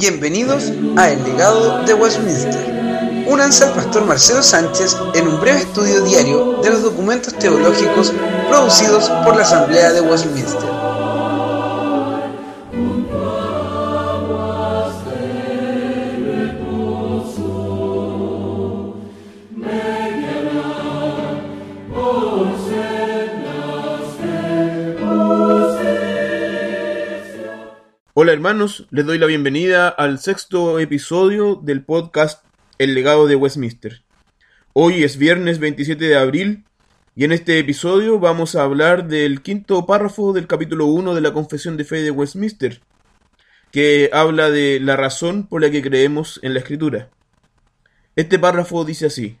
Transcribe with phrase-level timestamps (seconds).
[0.00, 3.26] Bienvenidos a El legado de Westminster.
[3.28, 8.10] Únanse al pastor Marcelo Sánchez en un breve estudio diario de los documentos teológicos
[8.48, 10.79] producidos por la Asamblea de Westminster.
[28.22, 32.44] Hola hermanos, les doy la bienvenida al sexto episodio del podcast
[32.76, 34.02] El legado de Westminster.
[34.74, 36.66] Hoy es viernes 27 de abril
[37.16, 41.32] y en este episodio vamos a hablar del quinto párrafo del capítulo 1 de la
[41.32, 42.82] Confesión de Fe de Westminster,
[43.70, 47.08] que habla de la razón por la que creemos en la Escritura.
[48.16, 49.38] Este párrafo dice así,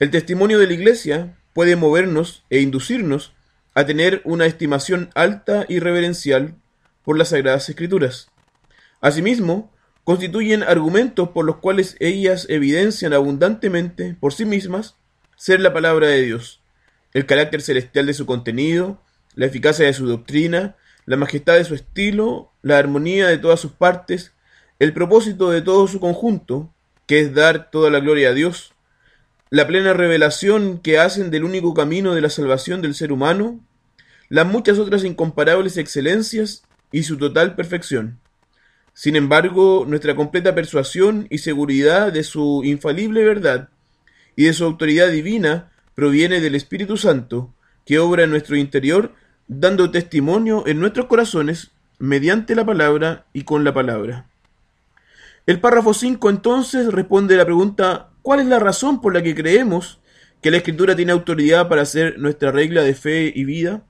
[0.00, 3.32] El testimonio de la Iglesia puede movernos e inducirnos
[3.76, 6.56] a tener una estimación alta y reverencial
[7.04, 8.28] por las Sagradas Escrituras.
[9.00, 9.70] Asimismo,
[10.04, 14.96] constituyen argumentos por los cuales ellas evidencian abundantemente por sí mismas
[15.36, 16.60] ser la palabra de Dios,
[17.12, 19.00] el carácter celestial de su contenido,
[19.34, 23.72] la eficacia de su doctrina, la majestad de su estilo, la armonía de todas sus
[23.72, 24.32] partes,
[24.78, 26.72] el propósito de todo su conjunto,
[27.06, 28.72] que es dar toda la gloria a Dios,
[29.50, 33.60] la plena revelación que hacen del único camino de la salvación del ser humano,
[34.28, 38.20] las muchas otras incomparables excelencias y su total perfección.
[38.92, 43.68] Sin embargo, nuestra completa persuasión y seguridad de su infalible verdad
[44.36, 47.52] y de su autoridad divina proviene del Espíritu Santo,
[47.84, 49.12] que obra en nuestro interior,
[49.48, 54.28] dando testimonio en nuestros corazones mediante la palabra y con la palabra.
[55.46, 59.34] El párrafo 5 entonces responde a la pregunta ¿cuál es la razón por la que
[59.34, 59.98] creemos
[60.40, 63.82] que la Escritura tiene autoridad para ser nuestra regla de fe y vida?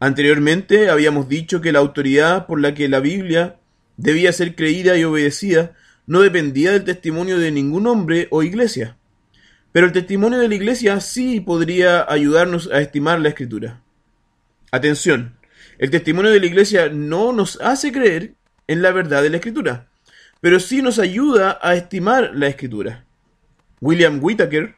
[0.00, 3.60] Anteriormente habíamos dicho que la autoridad por la que la Biblia
[3.98, 8.96] debía ser creída y obedecida no dependía del testimonio de ningún hombre o iglesia.
[9.72, 13.82] Pero el testimonio de la iglesia sí podría ayudarnos a estimar la escritura.
[14.72, 15.36] Atención,
[15.78, 18.34] el testimonio de la iglesia no nos hace creer
[18.68, 19.88] en la verdad de la escritura,
[20.40, 23.04] pero sí nos ayuda a estimar la escritura.
[23.82, 24.76] William Whitaker,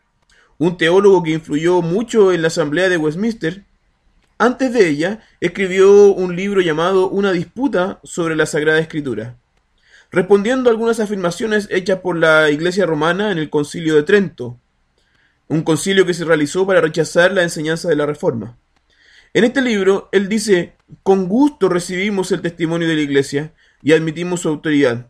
[0.59, 3.65] un teólogo que influyó mucho en la Asamblea de Westminster,
[4.43, 9.37] antes de ella, escribió un libro llamado Una disputa sobre la Sagrada Escritura,
[10.11, 14.59] respondiendo a algunas afirmaciones hechas por la Iglesia romana en el Concilio de Trento,
[15.47, 18.59] un concilio que se realizó para rechazar la enseñanza de la Reforma.
[19.33, 20.73] En este libro, él dice,
[21.05, 25.07] con gusto recibimos el testimonio de la Iglesia y admitimos su autoridad,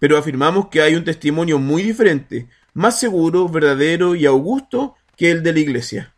[0.00, 5.44] pero afirmamos que hay un testimonio muy diferente, más seguro, verdadero y augusto que el
[5.44, 6.14] de la Iglesia.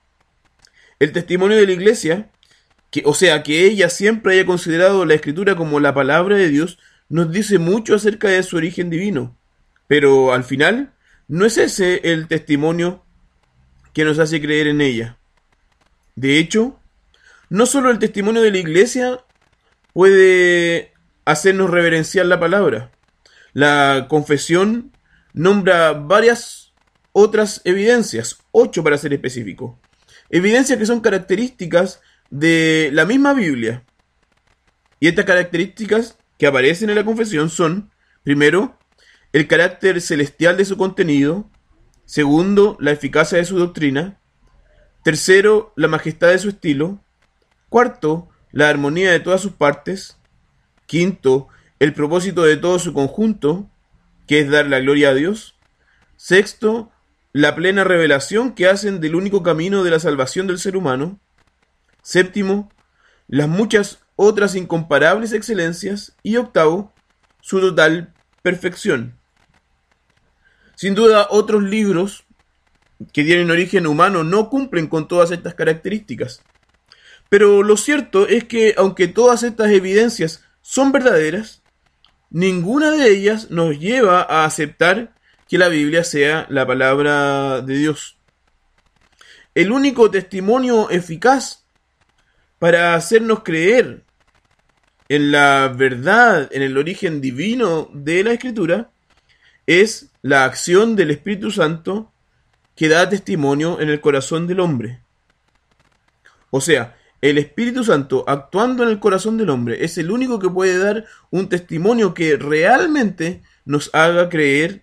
[1.02, 2.30] El testimonio de la iglesia,
[3.04, 7.32] o sea, que ella siempre haya considerado la escritura como la palabra de Dios, nos
[7.32, 9.36] dice mucho acerca de su origen divino.
[9.88, 10.92] Pero al final,
[11.26, 13.04] no es ese el testimonio
[13.92, 15.18] que nos hace creer en ella.
[16.14, 16.78] De hecho,
[17.48, 19.24] no solo el testimonio de la iglesia
[19.92, 20.92] puede
[21.24, 22.92] hacernos reverenciar la palabra.
[23.54, 24.92] La confesión
[25.32, 26.72] nombra varias
[27.10, 29.81] otras evidencias, ocho para ser específico.
[30.32, 32.00] Evidencias que son características
[32.30, 33.84] de la misma Biblia.
[34.98, 37.90] Y estas características que aparecen en la confesión son,
[38.24, 38.78] primero,
[39.32, 41.50] el carácter celestial de su contenido,
[42.06, 44.20] segundo, la eficacia de su doctrina,
[45.04, 47.04] tercero, la majestad de su estilo,
[47.68, 50.18] cuarto, la armonía de todas sus partes,
[50.86, 53.68] quinto, el propósito de todo su conjunto,
[54.26, 55.58] que es dar la gloria a Dios,
[56.16, 56.91] sexto,
[57.32, 61.18] la plena revelación que hacen del único camino de la salvación del ser humano.
[62.02, 62.70] Séptimo,
[63.26, 66.14] las muchas otras incomparables excelencias.
[66.22, 66.92] Y octavo,
[67.40, 68.12] su total
[68.42, 69.18] perfección.
[70.74, 72.24] Sin duda, otros libros
[73.12, 76.42] que tienen origen humano no cumplen con todas estas características.
[77.28, 81.62] Pero lo cierto es que, aunque todas estas evidencias son verdaderas,
[82.30, 85.14] ninguna de ellas nos lleva a aceptar
[85.52, 88.16] que la Biblia sea la palabra de Dios.
[89.54, 91.66] El único testimonio eficaz
[92.58, 94.02] para hacernos creer
[95.10, 98.92] en la verdad, en el origen divino de la Escritura,
[99.66, 102.10] es la acción del Espíritu Santo
[102.74, 105.02] que da testimonio en el corazón del hombre.
[106.48, 110.48] O sea, el Espíritu Santo actuando en el corazón del hombre es el único que
[110.48, 114.80] puede dar un testimonio que realmente nos haga creer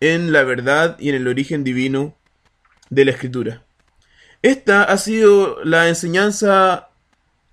[0.00, 2.16] en la verdad y en el origen divino
[2.90, 3.62] de la escritura.
[4.42, 6.90] Esta ha sido la enseñanza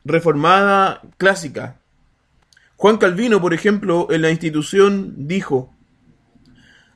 [0.06, 1.80] reformada clásica.
[2.76, 5.74] Juan Calvino, por ejemplo, en la institución dijo,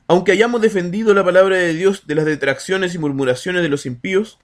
[0.06, 4.38] aunque hayamos defendido la palabra de Dios de las detracciones y murmuraciones de los impíos,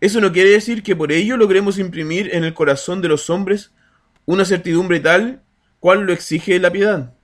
[0.00, 3.72] eso no quiere decir que por ello logremos imprimir en el corazón de los hombres
[4.26, 5.42] una certidumbre tal
[5.80, 7.15] cual lo exige la piedad.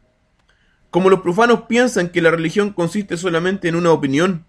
[0.93, 4.45] Como los profanos piensan que la religión consiste solamente en una opinión,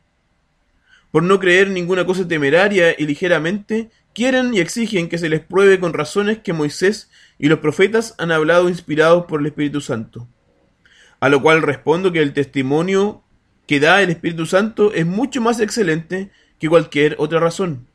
[1.10, 5.80] por no creer ninguna cosa temeraria y ligeramente, quieren y exigen que se les pruebe
[5.80, 7.10] con razones que Moisés
[7.40, 10.28] y los profetas han hablado inspirados por el Espíritu Santo.
[11.22, 13.24] A lo cual respondo que el testimonio
[13.66, 16.30] que da el Espíritu Santo es mucho más excelente
[16.60, 17.88] que cualquier otra razón.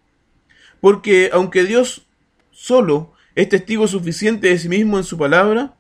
[0.80, 2.06] Porque aunque Dios
[2.50, 5.74] solo es testigo suficiente de sí mismo en su palabra,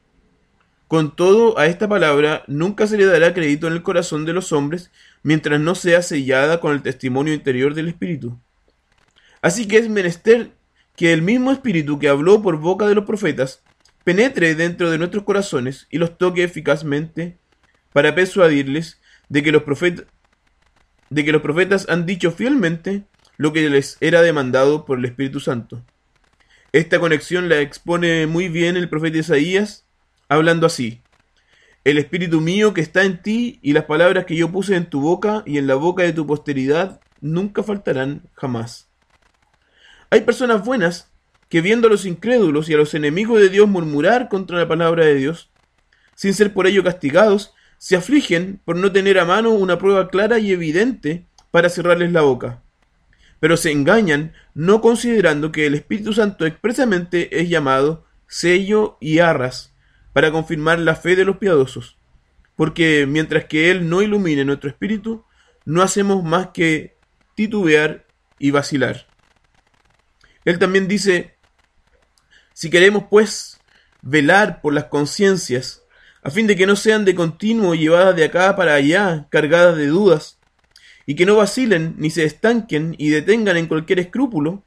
[0.88, 4.52] con todo a esta palabra nunca se le dará crédito en el corazón de los
[4.52, 4.90] hombres
[5.22, 8.40] mientras no sea sellada con el testimonio interior del Espíritu.
[9.42, 10.50] Así que es menester
[10.96, 13.62] que el mismo Espíritu que habló por boca de los profetas
[14.02, 17.38] penetre dentro de nuestros corazones y los toque eficazmente
[17.92, 20.06] para persuadirles de que los profetas
[21.10, 23.04] de que los profetas han dicho fielmente
[23.36, 25.82] lo que les era demandado por el Espíritu Santo.
[26.72, 29.86] Esta conexión la expone muy bien el profeta Isaías,
[30.28, 31.00] hablando así:
[31.84, 35.00] El Espíritu mío que está en ti y las palabras que yo puse en tu
[35.00, 38.88] boca y en la boca de tu posteridad nunca faltarán jamás.
[40.10, 41.10] Hay personas buenas
[41.48, 45.04] que viendo a los incrédulos y a los enemigos de Dios murmurar contra la palabra
[45.04, 45.50] de Dios,
[46.14, 50.38] sin ser por ello castigados, se afligen por no tener a mano una prueba clara
[50.38, 52.62] y evidente para cerrarles la boca.
[53.40, 59.72] Pero se engañan no considerando que el Espíritu Santo expresamente es llamado sello y arras
[60.18, 61.96] para confirmar la fe de los piadosos,
[62.56, 65.24] porque mientras que Él no ilumine nuestro espíritu,
[65.64, 66.96] no hacemos más que
[67.36, 68.04] titubear
[68.36, 69.06] y vacilar.
[70.44, 71.36] Él también dice,
[72.52, 73.60] si queremos pues
[74.02, 75.84] velar por las conciencias,
[76.24, 79.86] a fin de que no sean de continuo llevadas de acá para allá, cargadas de
[79.86, 80.40] dudas,
[81.06, 84.64] y que no vacilen ni se estanquen y detengan en cualquier escrúpulo,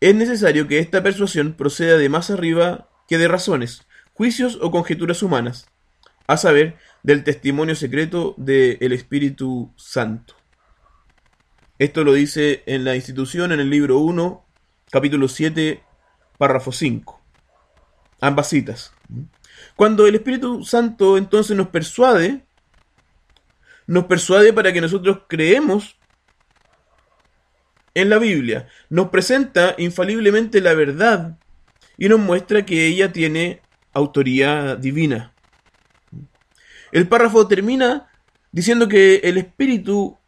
[0.00, 5.22] es necesario que esta persuasión proceda de más arriba que de razones, juicios o conjeturas
[5.22, 5.66] humanas,
[6.26, 10.34] a saber, del testimonio secreto del Espíritu Santo.
[11.78, 14.46] Esto lo dice en la institución en el libro 1,
[14.90, 15.82] capítulo 7,
[16.38, 17.20] párrafo 5.
[18.20, 18.92] Ambas citas.
[19.74, 22.44] Cuando el Espíritu Santo entonces nos persuade,
[23.86, 25.96] nos persuade para que nosotros creemos
[27.94, 31.38] en la Biblia, nos presenta infaliblemente la verdad
[31.98, 33.60] y nos muestra que ella tiene
[33.92, 35.32] autoría divina.
[36.92, 38.10] El párrafo termina
[38.50, 40.18] diciendo que el Espíritu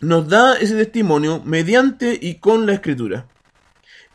[0.00, 3.28] nos da ese testimonio mediante y con la Escritura.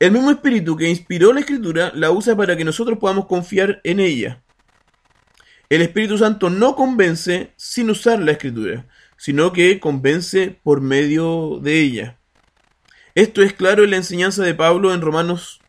[0.02, 4.00] El mismo espíritu que inspiró la escritura la usa para que nosotros podamos confiar en
[4.00, 4.42] ella.
[5.70, 11.80] El Espíritu Santo no convence sin usar la escritura, sino que convence por medio de
[11.82, 12.18] ella.
[13.14, 15.62] Esto es claro en la enseñanza de Pablo en Romanos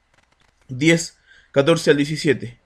[0.69, 1.19] 10,
[1.51, 2.62] 14 al 17.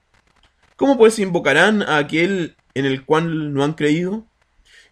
[0.77, 4.27] ¿Cómo pues invocarán a aquel en el cual no han creído?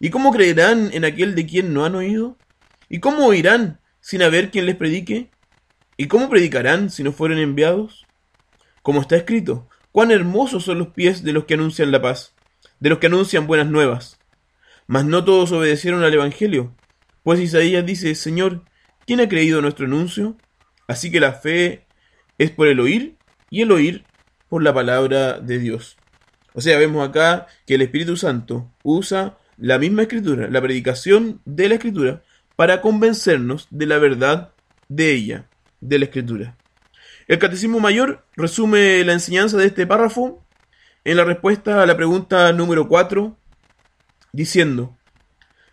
[0.00, 2.36] ¿Y cómo creerán en aquel de quien no han oído?
[2.88, 5.30] ¿Y cómo oirán sin haber quien les predique?
[5.96, 8.04] ¿Y cómo predicarán si no fueren enviados?
[8.82, 12.34] Como está escrito, cuán hermosos son los pies de los que anuncian la paz,
[12.80, 14.18] de los que anuncian buenas nuevas.
[14.88, 16.74] Mas no todos obedecieron al Evangelio,
[17.22, 18.64] pues Isaías dice, Señor,
[19.06, 20.36] ¿quién ha creído nuestro anuncio?
[20.88, 21.86] Así que la fe
[22.38, 23.16] es por el oír
[23.50, 24.04] y el oír
[24.48, 25.96] por la palabra de Dios.
[26.54, 31.68] O sea, vemos acá que el Espíritu Santo usa la misma escritura, la predicación de
[31.68, 32.22] la escritura,
[32.56, 34.52] para convencernos de la verdad
[34.88, 35.46] de ella
[35.80, 36.56] de la Escritura.
[37.28, 40.42] El Catecismo Mayor resume la enseñanza de este párrafo
[41.04, 43.36] en la respuesta a la pregunta número 4,
[44.32, 44.96] diciendo,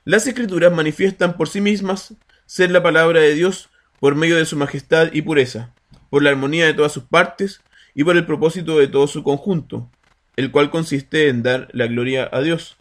[0.04, 2.16] las Escrituras manifiestan por sí mismas
[2.46, 5.74] ser la palabra de Dios por medio de su majestad y pureza,
[6.10, 7.62] por la armonía de todas sus partes
[7.96, 9.90] y por el propósito de todo su conjunto,
[10.36, 12.78] el cual consiste en dar la gloria a Dios,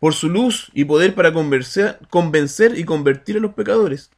[0.00, 1.98] por su luz y poder para convencer,
[2.78, 4.10] y convertir a los pecadores,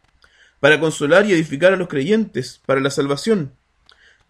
[0.61, 3.53] para consolar y edificar a los creyentes, para la salvación.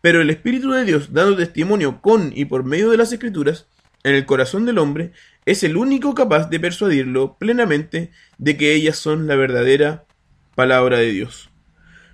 [0.00, 3.66] Pero el Espíritu de Dios, dando testimonio con y por medio de las Escrituras,
[4.04, 5.12] en el corazón del hombre,
[5.46, 10.04] es el único capaz de persuadirlo plenamente de que ellas son la verdadera
[10.54, 11.50] palabra de Dios.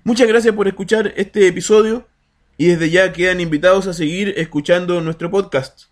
[0.04, 2.08] Muchas gracias por escuchar este episodio
[2.56, 5.84] y desde ya quedan invitados a seguir escuchando nuestro podcast.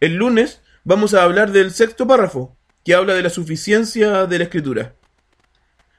[0.00, 4.44] El lunes vamos a hablar del sexto párrafo, que habla de la suficiencia de la
[4.44, 4.94] escritura.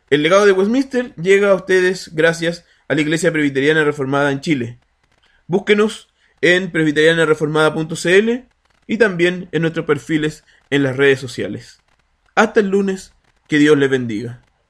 [0.09, 4.79] El legado de Westminster llega a ustedes gracias a la Iglesia Presbiteriana Reformada en Chile.
[5.47, 6.09] Búsquenos
[6.41, 8.29] en presbiterianareformada.cl
[8.85, 11.81] y también en nuestros perfiles en las redes sociales.
[12.35, 13.13] Hasta el lunes,
[13.47, 14.42] que Dios les bendiga.